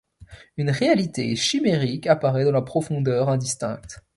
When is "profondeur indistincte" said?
2.63-3.99